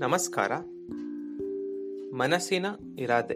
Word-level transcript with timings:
ನಮಸ್ಕಾರ. 0.00 0.52
ಮನಸ್ಸಿನ 2.16 2.66
ಇರಾದೆ. 2.98 3.34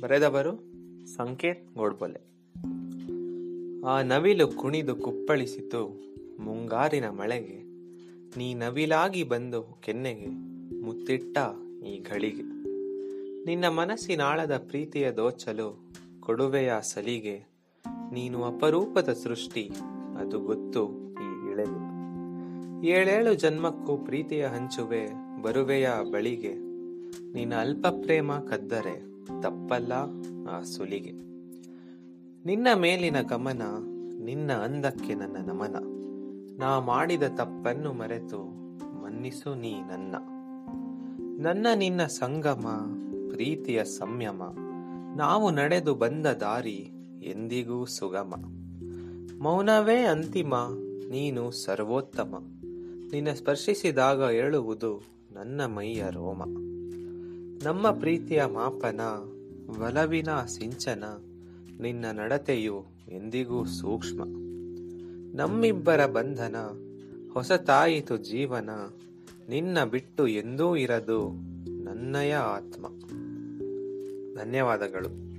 ಬರೆದವರು 0.00 0.64
ಸಂಕೇತ್ 1.06 1.68
ಗೋಡ್ಬೊಲೆ. 1.76 2.18
ಆ 3.86 4.02
ನವಿಲು 4.02 4.48
ಕುಣಿದು 4.48 4.96
ಕುಪ್ಪಳಿಸಿತು 4.96 6.00
ಮುಂಗಾರಿನ 6.40 7.08
ಮಳೆಗೆ. 7.08 7.62
ನೀ 8.38 8.54
ನವಿಲಾಗಿ 8.54 9.24
ಬಂದು 9.24 9.62
ಕೆನ್ನೆಗೆ 9.62 10.26
ಮುತ್ತಿಟ್ಟ 10.82 11.38
ಈ 11.86 12.00
ಘಳಿಗೆ. 12.00 12.42
ನಿನ್ನ 13.44 13.68
ಮನಸ್ಸಿನಾಳದ 13.68 14.56
ಪ್ರೀತಿಯ 14.56 15.10
ದೋಚಲು 15.10 15.92
ಕೊಡುವೆಯ 16.20 16.72
ಸಲಿಗೆ. 16.82 17.42
ನೀನು 18.12 18.44
ಅಪರೂಪದ 18.44 19.12
ಸೃಷ್ಟಿ, 19.12 19.70
ಅದು 20.18 20.40
ಗೊತ್ತು 20.40 21.14
ಈ 21.14 21.52
ಇಳೆಗೆ 21.52 21.98
ಏಳೇಳು 22.88 23.34
ಜನ್ಮಕ್ಕೂ 23.34 23.96
ಪ್ರೀತಿಯ 23.96 24.46
ಹಂಚುವೆ 24.46 25.27
ಬರುವೆಯ 25.42 25.90
ಬಳಿಗೆ. 26.12 26.54
ನಿನ್ನ 27.32 27.54
ಅಲ್ಪ 27.54 27.86
ಪ್ರೇಮ 27.86 28.36
ಕದ್ದರೆ 28.38 29.02
ತಪ್ಪಲ್ಲ 29.42 29.92
ಆ 30.50 30.62
ಸುಲಿಗೆ. 30.62 31.12
ನಿನ್ನ 32.46 32.66
ಮೇಲಿನ 32.74 33.20
ಗಮನ 33.20 33.62
ನಿನ್ನ 34.24 34.52
ಅಂದಕ್ಕೆ 34.52 35.14
ನನ್ನ 35.14 35.36
ನಮನ. 35.46 35.76
ನಾ 36.58 36.80
ಮಾಡಿದ 36.80 37.22
ತಪ್ಪನ್ನು 37.22 37.92
ಮರೆತು 37.92 38.44
ಮನ್ನಿಸು 39.02 39.54
ನೀ 39.54 39.74
ನನ್ನ. 39.74 40.16
ನನ್ನ 41.42 41.66
ನಿನ್ನ 41.74 42.04
ಸಂಗಮ, 42.04 42.96
ಪ್ರೀತಿಯ 43.28 43.84
ಸಂಯಮ. 43.84 44.42
ನಾವು 45.16 45.50
ನಡೆದು 45.50 45.94
ಬಂದ 45.94 46.26
ದಾರಿ 46.26 46.90
ಎಂದಿಗೂ 47.22 47.84
ಸುಗಮ. 47.84 48.34
ಮೌನವೇ 49.42 50.02
ಅಂತಿಮ, 50.04 50.54
ನೀನು 51.10 51.50
ಸರ್ವೋತ್ತಮ. 51.50 52.58
ನಿನ್ನ 53.12 53.32
ಸ್ಪರ್ಶಿಸಿದಾಗ 53.32 54.18
ಏಳುವುದು 54.18 55.17
ನನ್ನ 55.32 55.66
ಮೈಯ 55.66 56.04
ರೋಮ. 56.10 56.42
ನಮ್ಮ 57.64 57.90
ಪ್ರೀತಿಯ 57.90 58.44
ಮಾಪನ, 58.44 59.00
ಒಲವಿನ 59.82 60.28
ಸಿಂಚನ, 60.46 61.04
ನಿನ್ನ 61.80 62.04
ನಡತೆಯು 62.12 62.84
ಎಂದಿಗೂ 63.08 63.64
ಸೂಕ್ಷ್ಮ. 63.64 64.22
ನಮ್ಮಿಬ್ಬರ 65.36 66.06
ಬಂಧನ 66.06 66.56
ಹೊಸತಾಯಿತು 67.32 68.16
ಜೀವನ, 68.16 68.70
ನಿನ್ನ 69.48 69.84
ಬಿಟ್ಟು 69.84 70.26
ಎಂದೂ 70.26 70.76
ಇರದು 70.76 71.28
ನನ್ನಯ 71.84 72.34
ಆತ್ಮ. 72.34 72.86
ಧನ್ಯವಾದಗಳು. 74.34 75.37